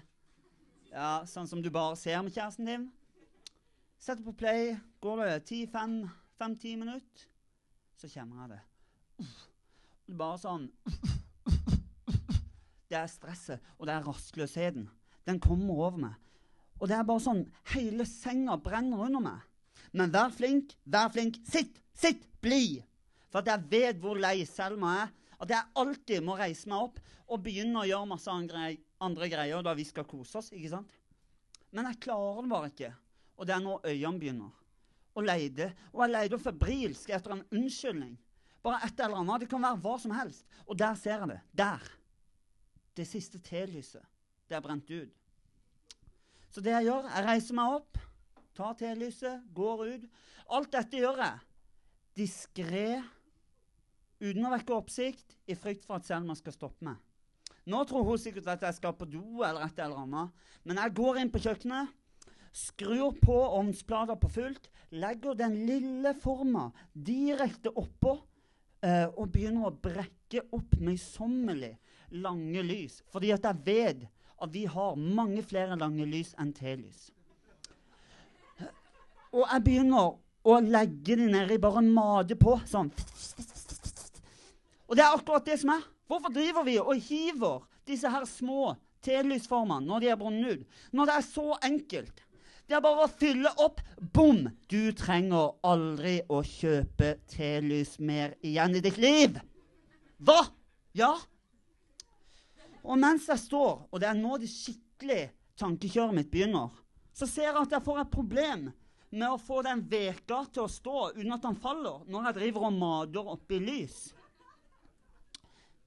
Ja, 0.88 1.24
Sånn 1.28 1.48
som 1.48 1.60
du 1.60 1.68
bare 1.72 1.96
ser 2.00 2.22
med 2.24 2.32
kjæresten 2.32 2.68
din. 2.68 2.86
Setter 4.00 4.24
på 4.24 4.32
play, 4.38 4.72
går 5.02 5.24
det 5.24 5.46
ti-fem-ti 5.50 6.76
minutter, 6.78 7.26
så 7.98 8.08
kjenner 8.08 8.44
jeg 8.44 8.52
det. 8.54 8.60
Det 10.06 10.14
er 10.14 10.20
bare 10.22 10.38
sånn 10.40 10.68
Det 12.88 12.96
er 12.96 13.10
stresset, 13.10 13.60
og 13.76 13.88
det 13.88 13.96
er 13.98 14.06
rastløsheten. 14.06 14.86
Den 15.28 15.40
kommer 15.44 15.82
over 15.88 15.98
meg. 16.06 16.14
Og 16.78 16.88
det 16.88 16.96
er 16.96 17.04
bare 17.04 17.20
sånn 17.20 17.42
Hele 17.74 18.06
senga 18.08 18.56
brenner 18.56 19.02
under 19.10 19.20
meg. 19.20 19.42
Men 19.92 20.14
vær 20.14 20.32
flink, 20.32 20.72
vær 20.88 21.10
flink. 21.12 21.36
Sitt, 21.44 21.82
sitt, 21.92 22.24
bli! 22.40 22.78
For 23.28 23.42
at 23.42 23.50
jeg 23.52 23.68
vet 23.68 24.00
hvor 24.00 24.16
lei 24.16 24.46
Selma 24.48 24.94
er. 25.02 25.12
At 25.36 25.52
jeg 25.52 25.68
alltid 25.82 26.24
må 26.24 26.38
reise 26.38 26.70
meg 26.70 26.88
opp 26.88 27.02
og 27.28 27.42
begynne 27.44 27.82
å 27.82 27.88
gjøre 27.90 28.08
masse 28.14 28.32
andre, 28.32 28.70
andre 29.04 29.28
greier 29.30 29.62
da 29.64 29.74
vi 29.78 29.86
skal 29.86 30.06
kose 30.08 30.40
oss. 30.40 30.52
ikke 30.52 30.72
sant? 30.72 30.94
Men 31.74 31.90
jeg 31.90 32.00
klarer 32.08 32.42
det 32.42 32.52
bare 32.52 32.70
ikke. 32.72 32.92
Og 33.38 33.46
det 33.46 33.54
er 33.54 33.62
nå 33.62 33.76
øynene 33.84 34.20
begynner 34.22 34.54
å 35.18 35.24
leide. 35.24 35.70
Og 35.92 36.02
jeg 36.04 36.14
leide 36.14 36.40
febrilsk 36.42 37.12
etter 37.14 37.36
en 37.36 37.44
unnskyldning. 37.54 38.16
Bare 38.64 38.82
et 38.86 39.00
eller 39.00 39.20
annet. 39.20 39.44
Det 39.44 39.50
kan 39.52 39.62
være 39.62 39.80
hva 39.84 39.94
som 40.02 40.14
helst. 40.16 40.46
Og 40.66 40.78
der 40.78 40.98
ser 40.98 41.18
jeg 41.18 41.30
det. 41.32 41.40
Der. 41.60 41.90
Det 42.98 43.06
siste 43.06 43.40
telyset. 43.44 44.04
Det 44.48 44.56
er 44.56 44.64
brent 44.64 44.90
ut. 44.90 45.14
Så 46.50 46.64
det 46.64 46.72
jeg 46.72 46.88
gjør, 46.88 47.10
jeg 47.12 47.26
reiser 47.26 47.56
meg 47.58 47.74
opp, 47.76 47.98
tar 48.56 48.72
telyset, 48.80 49.42
går 49.54 49.84
ut. 49.92 50.06
Alt 50.56 50.72
dette 50.72 51.02
gjør 51.02 51.20
jeg 51.20 51.44
diskré, 52.18 52.98
uten 54.18 54.48
å 54.48 54.52
vekke 54.56 54.74
oppsikt, 54.74 55.36
i 55.46 55.54
frykt 55.54 55.84
for 55.86 56.00
at 56.00 56.08
Selma 56.08 56.34
skal 56.38 56.56
stoppe 56.56 56.86
meg. 56.88 56.96
Nå 57.68 57.82
tror 57.84 58.06
hun 58.08 58.20
sikkert 58.20 58.48
at 58.48 58.64
jeg 58.64 58.78
skal 58.78 58.94
på 58.96 59.08
do 59.08 59.42
eller 59.44 59.66
et 59.66 59.80
eller 59.82 60.00
annet, 60.04 60.44
men 60.64 60.80
jeg 60.80 60.94
går 60.96 61.18
inn 61.20 61.32
på 61.32 61.42
kjøkkenet, 61.44 61.90
skrur 62.56 63.18
på 63.20 63.36
ovnsplata 63.58 64.16
på 64.16 64.30
fullt, 64.32 64.70
legger 64.96 65.36
den 65.36 65.58
lille 65.68 66.14
forma 66.16 66.70
direkte 66.92 67.70
oppå 67.76 68.14
eh, 68.80 69.04
og 69.10 69.28
begynner 69.34 69.68
å 69.68 69.74
brekke 69.84 70.46
opp 70.56 70.78
møysommelig 70.80 71.74
lange 72.16 72.64
lys. 72.64 73.02
Fordi 73.12 73.34
at 73.36 73.44
jeg 73.44 73.64
vet 73.66 74.08
at 74.38 74.54
vi 74.54 74.64
har 74.70 74.96
mange 74.96 75.44
flere 75.44 75.76
lange 75.76 76.06
lys 76.08 76.32
enn 76.40 76.54
telys. 76.56 77.10
Og 79.28 79.44
jeg 79.44 79.64
begynner 79.66 80.16
å 80.48 80.58
legge 80.64 81.18
de 81.20 81.28
nedi, 81.28 81.60
bare 81.60 81.84
mate 81.84 82.38
på. 82.40 82.56
Sånn. 82.64 82.88
Og 84.88 84.96
det 84.96 85.04
er 85.04 85.12
akkurat 85.12 85.44
det 85.44 85.58
som 85.60 85.74
er. 85.76 85.84
Hvorfor 86.08 86.32
driver 86.32 86.64
vi 86.64 86.78
og 86.80 86.94
hiver 87.04 87.66
disse 87.88 88.08
her 88.10 88.24
små 88.28 88.72
telysformene 89.04 89.86
når 89.86 90.00
de 90.00 90.10
er 90.12 90.20
brunnet 90.20 90.58
ut? 90.58 90.80
Når 90.96 91.10
det 91.10 91.16
er 91.18 91.26
så 91.28 91.46
enkelt. 91.68 92.24
Det 92.68 92.76
er 92.76 92.84
bare 92.84 93.06
å 93.06 93.12
fylle 93.12 93.52
opp. 93.64 93.80
Bom! 93.96 94.42
Du 94.68 94.92
trenger 94.96 95.54
aldri 95.64 96.18
å 96.28 96.42
kjøpe 96.44 97.14
telys 97.32 97.96
mer 98.00 98.34
igjen 98.44 98.76
i 98.76 98.82
ditt 98.84 99.00
liv. 99.00 99.38
Hva? 100.20 100.42
Ja? 100.96 101.14
Og 102.84 103.00
mens 103.00 103.28
jeg 103.28 103.40
står, 103.40 103.86
og 103.88 104.00
det 104.00 104.08
er 104.10 104.18
nå 104.18 104.36
det 104.40 104.50
skikkelig 104.52 105.22
tankekjøret 105.60 106.16
mitt 106.16 106.30
begynner, 106.32 106.72
så 107.12 107.28
ser 107.28 107.50
jeg 107.50 107.60
at 107.60 107.72
jeg 107.76 107.84
får 107.84 108.02
et 108.02 108.12
problem 108.12 108.68
med 109.10 109.28
å 109.28 109.40
få 109.40 109.62
den 109.64 109.82
veka 109.88 110.42
til 110.52 110.66
å 110.66 110.70
stå 110.70 110.98
uten 111.16 111.34
at 111.34 111.44
den 111.44 111.56
faller, 111.60 112.04
når 112.08 112.28
jeg 112.28 112.38
driver 112.42 112.68
og 112.68 112.76
mader 112.76 113.32
oppi 113.32 113.60
lys. 113.64 114.10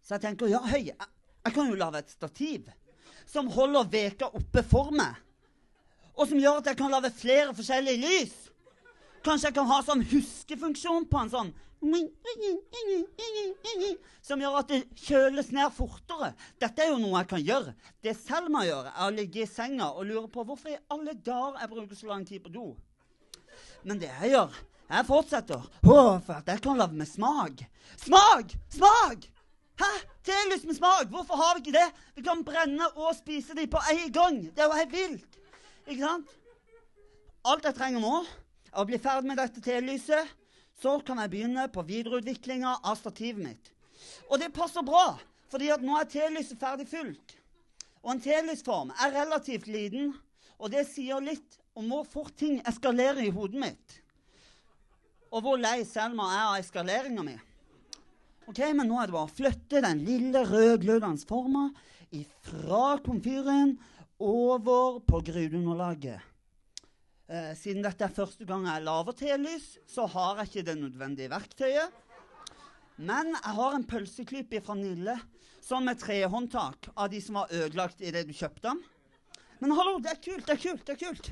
Så 0.01 0.15
jeg 0.17 0.25
tenker 0.25 0.51
ja, 0.51 0.61
høy, 0.65 0.91
jeg, 0.91 1.09
jeg 1.45 1.55
kan 1.55 1.69
jo 1.69 1.79
lage 1.79 2.01
et 2.01 2.13
stativ 2.13 2.69
som 3.29 3.49
holder 3.53 3.89
veka 3.91 4.31
oppe 4.35 4.63
for 4.67 4.91
meg. 4.95 5.15
Og 6.17 6.27
som 6.27 6.39
gjør 6.41 6.59
at 6.59 6.71
jeg 6.71 6.79
kan 6.81 6.91
lage 6.91 7.13
flere 7.15 7.53
forskjellige 7.55 8.01
lys. 8.01 8.33
Kanskje 9.23 9.51
jeg 9.51 9.57
kan 9.59 9.69
ha 9.69 9.81
sånn 9.85 10.03
huskefunksjon 10.11 11.05
på 11.09 11.21
en 11.21 11.31
sånn 11.31 11.51
som 14.21 14.41
gjør 14.41 14.57
at 14.59 14.69
det 14.69 14.81
kjøles 15.01 15.49
ned 15.55 15.73
fortere. 15.73 16.31
Dette 16.61 16.83
er 16.83 16.91
jo 16.91 16.99
noe 17.01 17.23
jeg 17.23 17.29
kan 17.31 17.41
gjøre. 17.41 17.73
Det 18.05 18.13
Selma 18.19 18.61
gjør, 18.67 18.91
er 18.91 19.07
å 19.07 19.15
ligge 19.15 19.41
i 19.41 19.49
senga 19.49 19.89
og 19.95 20.05
lure 20.09 20.29
på 20.29 20.45
hvorfor 20.45 20.75
i 20.75 20.81
alle 20.93 21.15
dager 21.17 21.57
jeg 21.57 21.71
bruker 21.73 21.97
så 21.97 22.11
lang 22.11 22.27
tid 22.27 22.43
på 22.45 22.53
do. 22.53 22.67
Men 23.81 24.01
det 24.01 24.11
jeg 24.11 24.35
gjør, 24.35 24.61
jeg 24.91 25.07
fortsetter. 25.09 25.69
Å, 25.81 25.97
for 26.21 26.37
at 26.37 26.53
jeg 26.53 26.61
kan 26.61 26.77
lage 26.77 26.97
med 27.01 27.09
smak. 27.09 27.65
Smak! 28.03 28.53
Smak! 28.77 29.25
Hæ? 29.81 29.91
Telys 30.23 30.63
med 30.65 30.75
smak! 30.77 31.07
Hvorfor 31.09 31.35
har 31.35 31.55
vi 31.55 31.63
ikke 31.63 31.77
det? 31.79 31.87
Vi 32.15 32.21
kan 32.21 32.43
brenne 32.45 32.87
og 32.95 33.15
spise 33.17 33.55
dem 33.57 33.69
på 33.69 33.79
en 33.91 34.11
gang. 34.13 34.37
Det 34.55 34.61
er 34.61 34.69
jo 34.69 34.77
helt 34.77 34.93
vilt. 34.93 35.39
Ikke 35.87 36.03
sant? 36.03 36.29
Alt 37.45 37.65
jeg 37.65 37.77
trenger 37.79 38.03
nå, 38.03 38.19
er 38.69 38.83
å 38.83 38.85
bli 38.85 38.99
ferdig 39.01 39.31
med 39.31 39.41
dette 39.41 39.63
telyset. 39.65 40.29
Så 40.81 40.99
kan 41.05 41.17
jeg 41.21 41.33
begynne 41.33 41.65
på 41.73 41.81
videreutviklinga 41.85 42.75
av 42.85 42.99
stativet 42.99 43.41
mitt. 43.41 43.71
Og 44.29 44.37
det 44.41 44.53
passer 44.53 44.85
bra, 44.85 45.15
fordi 45.49 45.71
at 45.73 45.81
nå 45.85 45.97
er 45.97 46.09
telyset 46.09 46.61
ferdig 46.61 46.87
fylt. 46.89 47.37
Og 48.05 48.13
en 48.15 48.21
telysform 48.21 48.93
er 49.01 49.13
relativt 49.17 49.69
liten, 49.69 50.13
og 50.61 50.73
det 50.73 50.87
sier 50.89 51.21
litt 51.21 51.57
om 51.77 51.89
hvor 51.89 52.05
fort 52.05 52.33
ting 52.37 52.61
eskalerer 52.69 53.25
i 53.25 53.33
hodet 53.33 53.61
mitt. 53.61 54.01
Og 55.31 55.41
hvor 55.45 55.57
lei 55.57 55.79
Selma 55.87 56.29
er 56.35 56.45
av 56.51 56.59
eskaleringa 56.61 57.25
mi. 57.25 57.37
Ok, 58.49 58.59
Men 58.73 58.89
nå 58.89 58.97
er 58.99 59.09
det 59.09 59.15
bare 59.15 59.29
å 59.29 59.31
flytte 59.31 59.83
den 59.85 60.01
lille 60.07 60.41
rødglødende 60.47 61.27
forma 61.29 61.69
fra 62.43 62.97
komfyren 63.05 63.75
over 64.21 64.99
på 65.07 65.21
grudeunderlaget. 65.29 66.19
Eh, 67.31 67.51
siden 67.55 67.85
dette 67.85 68.03
er 68.03 68.11
første 68.11 68.45
gang 68.45 68.65
jeg 68.67 68.83
lager 68.83 69.15
telys, 69.15 69.67
så 69.87 70.07
har 70.11 70.41
jeg 70.41 70.49
ikke 70.49 70.65
det 70.67 70.75
nødvendige 70.81 71.31
verktøyet. 71.31 71.93
Men 72.99 73.31
jeg 73.37 73.55
har 73.57 73.77
en 73.77 73.87
pølseklype 73.87 74.59
fra 74.65 74.75
Nille 74.75 75.15
sånn 75.63 75.85
med 75.87 76.01
trehåndtak 76.01 76.91
av 76.95 77.07
de 77.13 77.21
som 77.23 77.39
var 77.39 77.53
ødelagt 77.55 78.03
idet 78.03 78.25
du 78.27 78.33
kjøpte 78.35 78.67
den. 78.67 78.81
Men 79.61 79.75
hallo, 79.77 79.99
det 80.01 80.11
er 80.15 80.19
kult, 80.21 80.45
det 80.49 80.57
er 80.57 80.61
kult. 80.65 80.83
Det 80.85 80.97
er 80.97 81.01
kult. 81.05 81.31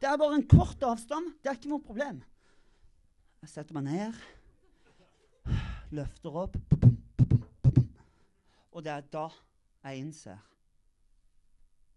Det 0.00 0.08
er 0.08 0.20
bare 0.20 0.36
en 0.38 0.46
kort 0.48 0.84
avstand. 0.86 1.34
Det 1.40 1.50
er 1.50 1.58
ikke 1.58 1.72
noe 1.72 1.84
problem. 1.84 2.20
Jeg 3.40 3.52
setter 3.56 3.76
meg 3.76 3.88
ned, 3.88 4.22
løfter 5.94 6.36
opp 6.44 6.56
Og 8.70 8.84
det 8.84 8.92
er 8.94 9.06
da 9.12 9.26
jeg 9.84 10.02
innser 10.04 10.38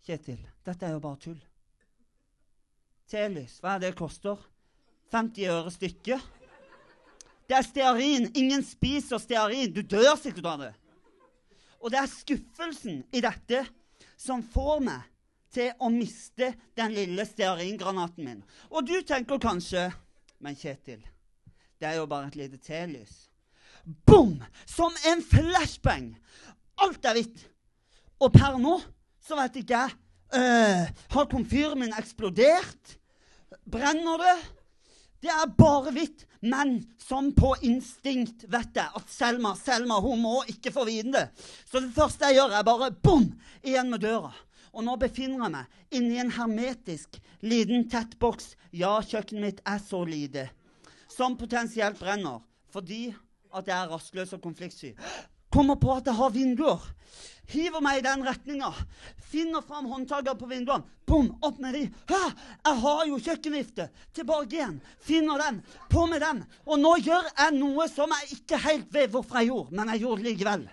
Kjetil, 0.03 0.39
dette 0.67 0.83
er 0.83 0.97
jo 0.97 1.00
bare 1.00 1.19
tull. 1.23 1.38
Telys, 3.07 3.53
hva 3.63 3.77
er 3.77 3.79
det 3.79 3.93
det 3.93 4.00
koster? 4.01 4.41
50 5.13 5.45
øre 5.53 5.71
stykket? 5.71 6.25
Det 7.47 7.55
er 7.55 7.63
stearin. 7.63 8.27
Ingen 8.35 8.65
spiser 8.67 9.21
stearin. 9.23 9.71
Du 9.71 9.79
dør 9.79 10.17
sikkert 10.19 10.50
av 10.51 10.65
det. 10.65 10.73
Og 11.79 11.91
det 11.93 12.01
er 12.01 12.12
skuffelsen 12.12 13.00
i 13.15 13.23
dette 13.23 13.63
som 14.19 14.43
får 14.43 14.83
meg 14.83 15.07
til 15.53 15.71
å 15.79 15.88
miste 15.93 16.53
den 16.75 16.95
lille 16.95 17.23
stearingranaten 17.29 18.27
min. 18.27 18.43
Og 18.75 18.88
du 18.88 18.97
tenker 19.07 19.39
kanskje 19.39 19.91
Men 20.43 20.57
Kjetil, 20.59 21.00
det 21.79 21.88
er 21.88 22.01
jo 22.01 22.07
bare 22.12 22.27
et 22.27 22.35
lite 22.35 22.57
telys. 22.59 23.29
Bom! 23.84 24.44
Som 24.66 24.92
en 25.12 25.22
flashbang! 25.24 26.13
Alt 26.84 27.06
er 27.06 27.18
hvitt. 27.18 27.46
Og 28.24 28.32
per 28.34 28.58
nå 28.62 28.78
så 29.24 29.38
vet 29.40 29.60
ikke 29.62 29.80
jeg 29.80 29.96
uh, 30.36 30.92
Har 31.16 31.32
komfyren 31.32 31.80
min 31.82 31.96
eksplodert? 31.96 32.98
Brenner 33.70 34.24
det? 34.24 34.38
Det 35.24 35.32
er 35.32 35.52
bare 35.58 35.92
hvitt. 35.96 36.25
Men 36.44 36.82
som 37.00 37.30
på 37.36 37.54
instinkt 37.63 38.44
vet 38.52 38.75
jeg 38.75 39.00
at 39.00 39.12
Selma 39.12 39.54
Selma, 39.56 40.00
hun 40.04 40.20
må 40.24 40.42
ikke 40.52 40.74
få 40.75 40.84
vite 40.88 41.13
det. 41.13 41.28
Så 41.63 41.80
det 41.80 41.94
første 41.96 42.28
jeg 42.28 42.42
gjør, 42.42 42.58
er 42.58 42.68
bare 42.68 42.92
bom! 42.92 43.30
Igjen 43.63 43.92
med 43.94 44.04
døra. 44.04 44.34
Og 44.74 44.84
nå 44.84 44.98
befinner 45.00 45.46
jeg 45.46 45.54
meg 45.54 45.96
inni 45.96 46.18
en 46.20 46.34
hermetisk, 46.34 47.20
liten, 47.46 47.86
tett 47.88 48.18
boks. 48.20 48.58
Ja, 48.75 48.98
kjøkkenet 49.00 49.44
mitt 49.44 49.62
er 49.70 49.80
så 49.80 50.02
lite. 50.08 50.48
Som 51.08 51.38
potensielt 51.40 52.00
brenner. 52.02 52.42
Fordi 52.74 53.13
at 53.53 53.69
jeg 53.69 53.77
er 53.77 53.91
rastløs 53.93 54.33
og 54.36 54.41
konfliktsky. 54.43 54.93
Kommer 55.53 55.77
på 55.77 55.91
at 55.93 56.07
jeg 56.10 56.17
har 56.17 56.33
vinduer. 56.33 56.81
Hiver 57.51 57.83
meg 57.83 58.00
i 58.00 58.03
den 58.05 58.24
retninga. 58.25 58.72
Finner 59.29 59.62
fram 59.62 59.86
håndtaket 59.91 60.39
på 60.39 60.48
vinduene. 60.50 60.88
Bom, 61.05 61.27
opp 61.45 61.60
med 61.62 61.75
de. 61.75 61.81
Hæ, 62.10 62.22
jeg 62.65 62.79
har 62.81 63.01
jo 63.10 63.19
kjøkkenvifte. 63.22 63.88
Tilbake 64.15 64.55
igjen. 64.55 64.79
Finner 65.03 65.41
den. 65.43 65.60
På 65.91 66.07
med 66.10 66.24
den. 66.24 66.41
Og 66.65 66.79
nå 66.81 66.95
gjør 67.03 67.27
jeg 67.27 67.57
noe 67.60 67.86
som 67.91 68.13
jeg 68.15 68.39
ikke 68.39 68.62
helt 68.63 68.89
vet 68.95 69.12
hvorfor 69.13 69.41
jeg 69.41 69.51
gjorde, 69.51 69.75
men 69.77 69.93
jeg 69.93 70.05
gjorde 70.05 70.24
det 70.24 70.29
likevel. 70.31 70.65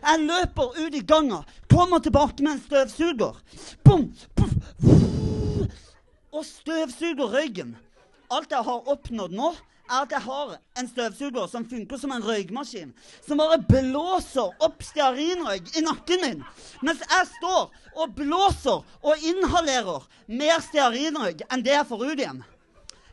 Jeg 0.00 0.24
løper 0.24 0.80
ut 0.80 0.96
i 0.96 1.04
ganga, 1.06 1.40
kommer 1.70 2.02
tilbake 2.02 2.42
med 2.42 2.56
en 2.56 2.64
støvsuger. 2.64 3.38
Bom! 3.84 4.08
Og 6.32 6.44
støvsuger 6.44 7.32
røyken. 7.36 7.76
Alt 8.32 8.50
jeg 8.50 8.66
har 8.66 8.90
oppnådd 8.90 9.36
nå, 9.36 9.52
er 9.86 10.02
at 10.02 10.12
jeg 10.14 10.22
har 10.26 10.56
en 10.80 10.88
støvsuger 10.90 11.46
som 11.50 11.66
funker 11.68 12.00
som 12.00 12.12
en 12.14 12.24
røykmaskin. 12.24 12.92
Som 13.26 13.40
bare 13.42 13.60
blåser 13.62 14.66
opp 14.66 14.82
stearinrøyk 14.84 15.72
i 15.78 15.84
nakken 15.86 16.24
min. 16.24 16.42
Mens 16.86 17.04
jeg 17.04 17.28
står 17.36 17.70
og 17.96 18.16
blåser 18.18 18.82
og 18.82 19.28
inhalerer 19.30 20.06
mer 20.26 20.60
stearinrøyk 20.64 21.46
enn 21.48 21.64
det 21.66 21.76
jeg 21.76 21.88
får 21.88 22.04
ut 22.04 22.18
igjen. 22.18 22.42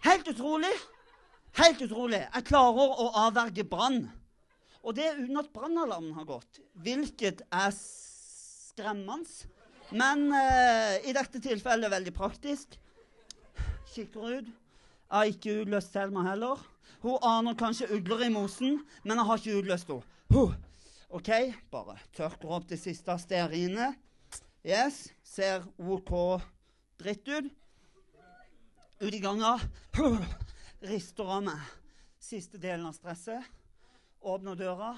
Helt 0.04 0.28
utrolig. 0.34 0.74
Helt 1.60 1.82
utrolig. 1.86 2.24
Jeg 2.26 2.48
klarer 2.50 2.98
å 3.00 3.10
avverge 3.28 3.66
brann. 3.70 4.06
Og 4.84 4.98
det 4.98 5.14
uten 5.16 5.40
at 5.40 5.52
brannalarmen 5.56 6.16
har 6.18 6.28
gått. 6.28 6.60
Hvilket 6.84 7.46
er 7.54 7.70
skremmende. 7.78 9.52
Men 9.94 10.26
eh, 10.34 11.06
i 11.08 11.14
dette 11.16 11.40
tilfellet 11.44 11.92
veldig 11.94 12.14
praktisk. 12.18 12.76
Kikker 13.94 14.40
ut. 14.40 14.52
Jeg 15.14 15.20
har 15.20 15.30
ikke 15.30 15.54
utløst 15.62 15.94
Selma 15.94 16.24
heller. 16.26 16.58
Hun 17.04 17.20
aner 17.22 17.54
kanskje 17.54 17.86
ugler 17.94 18.24
i 18.26 18.30
mosen, 18.34 18.80
men 19.04 19.20
jeg 19.20 19.26
har 19.28 19.38
ikke 19.38 19.58
utløst 19.60 19.92
henne. 19.92 20.46
OK, 21.14 21.30
bare 21.70 22.00
tørker 22.18 22.50
opp 22.56 22.66
det 22.72 22.80
siste 22.82 23.14
stearinet. 23.22 23.94
Yes, 24.66 25.12
ser 25.22 25.68
OK 25.78 26.10
dritt 26.98 27.30
ut. 27.30 27.52
Ut 29.04 29.14
i 29.14 29.20
ganga. 29.22 29.52
Rister 30.82 31.30
av 31.36 31.46
meg. 31.46 31.62
Siste 32.18 32.58
delen 32.58 32.88
av 32.90 32.98
stresset. 32.98 33.46
Åpner 34.26 34.58
døra. 34.58 34.96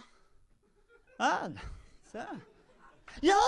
Vel, 1.20 1.60
se. 2.14 2.24
Ja! 3.26 3.42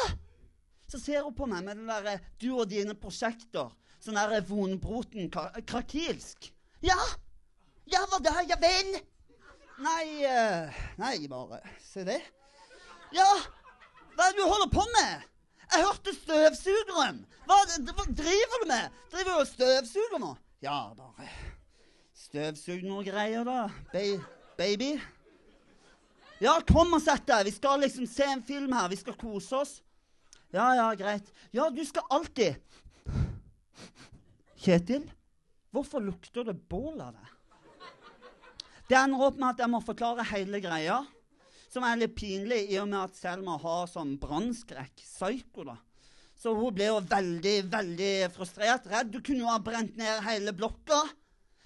Så 0.92 1.00
ser 1.00 1.24
hun 1.24 1.36
på 1.36 1.48
meg 1.48 1.64
med 1.64 1.80
den 1.80 1.88
derre 1.88 2.18
du 2.44 2.50
og 2.58 2.68
dine 2.76 2.98
prosjekter. 3.00 3.72
Sånn 4.04 4.20
der 4.20 4.44
vonbroten 4.52 5.32
ka- 5.32 5.54
krakilsk. 5.64 6.52
Ja! 6.86 6.98
Ja, 7.88 8.04
hva 8.12 8.20
da? 8.22 8.42
Ja 8.48 8.58
vel? 8.62 8.98
Nei 9.82 10.26
eh, 10.26 10.78
Nei, 10.98 11.28
bare 11.30 11.62
Se 11.82 12.04
det. 12.06 12.20
Ja! 13.16 13.28
Hva 14.18 14.28
er 14.28 14.34
det 14.34 14.42
du 14.42 14.48
holder 14.50 14.72
på 14.74 14.84
med? 14.96 15.26
Jeg 15.68 15.84
hørte 15.84 16.14
støvsugeren. 16.16 17.20
Hva, 17.48 17.58
hva 17.92 18.06
driver 18.18 18.64
du 18.64 18.68
med? 18.70 18.98
Driver 19.12 19.30
du 19.30 19.42
og 19.42 19.50
støvsuger 19.50 20.22
nå? 20.24 20.32
Ja, 20.64 20.78
bare 20.98 21.28
Støvsug 22.18 22.82
noe 22.88 23.06
greier, 23.06 23.46
da. 23.48 23.68
Ba 23.94 24.04
baby. 24.58 24.96
Ja, 26.42 26.58
kom 26.66 26.96
og 26.98 27.02
sett 27.02 27.28
deg. 27.30 27.46
Vi 27.48 27.54
skal 27.56 27.84
liksom 27.86 28.08
se 28.10 28.26
en 28.26 28.42
film 28.46 28.74
her. 28.74 28.90
Vi 28.92 28.98
skal 29.00 29.16
kose 29.20 29.62
oss. 29.62 29.76
Ja, 30.54 30.72
ja, 30.78 30.88
greit. 30.98 31.30
Ja, 31.54 31.70
du 31.70 31.84
skal 31.86 32.08
alltid 32.10 32.56
Kjetil, 34.58 35.04
hvorfor 35.74 36.04
lukter 36.04 36.48
det 36.48 36.56
bål 36.70 37.02
av 37.02 37.16
det? 37.18 37.28
Det 38.88 38.96
ender 38.96 39.26
opp 39.28 39.40
med 39.40 39.50
at 39.52 39.62
jeg 39.64 39.72
må 39.72 39.82
forklare 39.84 40.24
hele 40.30 40.62
greia, 40.64 41.02
som 41.68 41.84
er 41.84 42.00
litt 42.00 42.16
pinlig 42.16 42.62
i 42.72 42.78
og 42.80 42.88
med 42.88 43.02
at 43.02 43.18
Selma 43.20 43.58
har 43.60 43.90
sånn 43.92 44.16
brannskrekk. 44.22 44.96
Psyko, 45.04 45.66
da. 45.68 45.76
Så 46.38 46.54
hun 46.56 46.76
ble 46.76 46.88
jo 46.88 47.00
veldig, 47.04 47.56
veldig 47.72 48.12
frustrert. 48.36 48.86
Redd. 48.88 49.10
Du 49.12 49.20
kunne 49.20 49.44
jo 49.44 49.50
ha 49.50 49.58
brent 49.60 49.98
ned 50.00 50.22
hele 50.28 50.54
blokka. 50.56 51.02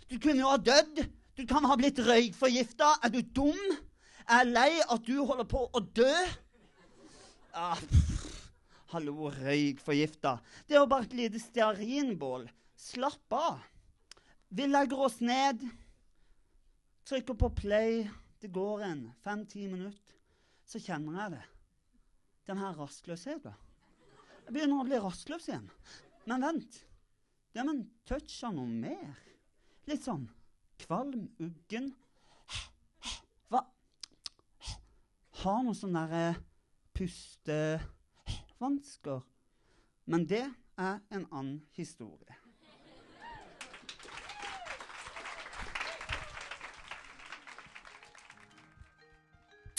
Du 0.10 0.18
kunne 0.18 0.42
jo 0.42 0.50
ha 0.50 0.58
dødd. 0.58 1.04
Du 1.38 1.44
kan 1.48 1.68
ha 1.68 1.78
blitt 1.80 2.00
røykforgifta. 2.02 2.96
Er 3.04 3.14
du 3.14 3.20
dum? 3.22 3.60
Jeg 4.22 4.40
er 4.40 4.50
lei 4.50 4.72
at 4.82 5.06
du 5.06 5.20
holder 5.20 5.48
på 5.52 5.66
å 5.68 5.84
dø. 5.84 6.14
Ah, 7.54 7.76
pff. 7.76 8.22
Hallo, 8.92 9.30
røykforgifta. 9.32 10.38
Det 10.68 10.76
er 10.76 10.82
jo 10.82 10.90
bare 10.92 11.08
et 11.08 11.14
lite 11.20 11.40
stearinbål. 11.40 12.48
Slapp 12.76 13.36
av. 13.38 13.62
Vi 14.54 14.68
legger 14.68 15.00
oss 15.00 15.20
ned. 15.20 15.70
Trykker 17.04 17.34
på 17.34 17.50
play. 17.50 18.10
Det 18.40 18.48
går 18.48 18.84
en 18.84 19.12
fem-ti 19.24 19.68
minutter. 19.68 20.16
Så 20.68 20.80
kjenner 20.84 21.22
jeg 21.22 21.32
det. 21.38 21.44
Den 22.50 22.58
her 22.60 22.74
rastløsheten. 22.76 23.54
Jeg 24.44 24.52
begynner 24.52 24.82
å 24.82 24.88
bli 24.90 24.98
rastløs 25.00 25.48
igjen. 25.48 25.70
Men 26.28 26.44
vent. 26.44 26.74
Det 27.54 27.60
er 27.64 27.68
med 27.70 27.76
en 27.78 27.90
touch 28.04 28.44
av 28.44 28.52
noe 28.58 28.68
mer. 28.68 29.16
Litt 29.88 30.04
sånn 30.04 30.28
kvalm, 30.84 31.32
uggen. 31.40 31.96
Hva 33.48 33.64
Har 35.46 35.64
noe 35.64 35.80
sånn 35.80 35.96
derre 35.96 36.36
pustevansker. 37.00 39.24
Men 40.12 40.28
det 40.28 40.52
er 40.76 41.00
en 41.08 41.24
annen 41.32 41.64
historie. 41.80 42.41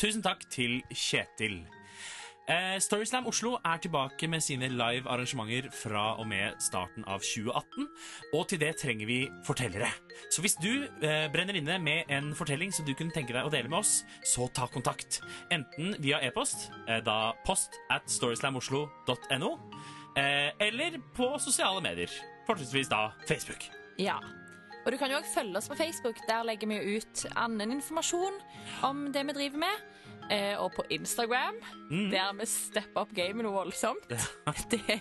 Tusen 0.03 0.19
takk 0.19 0.41
til 0.51 0.81
Kjetil. 0.91 1.61
Eh, 2.51 2.79
Storyslam 2.83 3.29
Oslo 3.31 3.53
er 3.63 3.79
tilbake 3.79 4.27
med 4.27 4.43
sine 4.43 4.67
live 4.67 5.07
arrangementer 5.07 5.69
fra 5.71 6.17
og 6.19 6.27
med 6.27 6.57
starten 6.59 7.07
av 7.07 7.23
2018. 7.23 7.87
Og 8.35 8.49
til 8.51 8.59
det 8.59 8.73
trenger 8.83 9.07
vi 9.07 9.21
fortellere. 9.47 9.93
Så 10.27 10.43
hvis 10.43 10.59
du 10.59 10.73
eh, 11.07 11.29
brenner 11.31 11.55
inne 11.55 11.79
med 11.79 12.11
en 12.11 12.35
fortelling 12.35 12.75
som 12.75 12.89
du 12.89 12.97
kunne 12.99 13.15
tenke 13.15 13.31
deg 13.31 13.47
å 13.47 13.55
dele 13.55 13.71
med 13.71 13.79
oss, 13.79 14.01
så 14.27 14.51
ta 14.51 14.67
kontakt. 14.67 15.23
Enten 15.55 15.95
via 16.03 16.19
e-post, 16.27 16.73
eh, 16.89 16.99
da 17.07 17.37
post 17.47 17.79
at 17.95 18.11
storyslamoslo.no, 18.11 19.55
eh, 20.19 20.51
eller 20.67 20.99
på 21.15 21.31
sosiale 21.39 21.79
medier. 21.79 22.11
Fortrinnsvis 22.51 22.91
da 22.91 23.13
Facebook. 23.31 23.71
Ja. 24.03 24.19
Og 24.85 24.93
du 24.93 24.99
kan 24.99 25.11
jo 25.13 25.21
også 25.21 25.35
følge 25.41 25.59
oss 25.61 25.69
på 25.71 25.79
Facebook. 25.79 26.23
Der 26.29 26.47
legger 26.47 26.71
vi 26.71 26.79
jo 26.81 26.99
ut 26.99 27.27
annen 27.37 27.77
informasjon 27.79 28.41
om 28.87 29.05
det 29.15 29.27
vi 29.29 29.37
driver 29.39 29.65
med. 29.67 29.85
Eh, 30.31 30.55
og 30.57 30.73
på 30.77 30.85
Instagram, 30.95 31.59
der 32.13 32.33
vi 32.39 32.47
stepper 32.49 33.05
opp 33.05 33.13
gamet 33.15 33.45
noe 33.45 33.53
voldsomt. 33.53 34.09
Det 34.73 34.99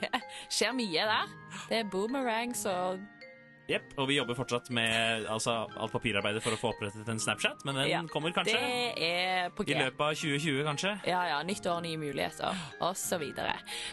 skjer 0.49 0.73
mye 0.75 1.07
der. 1.07 1.33
Det 1.69 1.81
er 1.83 1.89
boomerangs 1.91 2.65
og 2.69 2.99
Jepp, 3.69 3.93
og 4.01 4.07
vi 4.09 4.17
jobber 4.17 4.35
fortsatt 4.35 4.67
med 4.73 5.27
altså, 5.31 5.53
alt 5.79 5.93
papirarbeidet 5.93 6.41
for 6.43 6.55
å 6.55 6.59
få 6.59 6.71
opprettet 6.73 7.07
en 7.11 7.21
Snapchat, 7.21 7.61
men 7.67 7.77
den 7.77 7.87
Ja, 7.91 8.01
kommer 8.11 8.33
kanskje 8.35 8.57
Det 8.57 9.05
er 9.05 9.53
på 9.55 9.63
i 9.63 9.77
løpet 9.77 10.01
av 10.01 10.17
2020, 10.17 10.63
kanskje. 10.67 10.93
Ja, 11.07 11.21
ja. 11.29 11.39
Nytt 11.47 11.69
år, 11.69 11.79
nye 11.85 12.01
muligheter, 12.01 12.57
osv. 12.83 13.23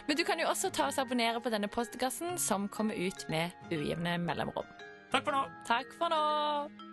Men 0.09 0.19
du 0.19 0.25
kan 0.27 0.41
jo 0.41 0.49
også 0.49 0.73
ta 0.75 0.89
oss 0.89 0.99
og 0.99 1.07
abonnere 1.07 1.39
på 1.39 1.53
denne 1.53 1.71
postkassen, 1.71 2.35
som 2.41 2.67
kommer 2.67 2.97
ut 2.97 3.27
med 3.31 3.55
ujevne 3.71 4.17
mellomrom. 4.25 4.67
Takk 5.11 5.25
for 5.25 5.31
nå. 5.31 5.43
Takk 5.65 5.93
for 5.97 6.09
nå! 6.09 6.88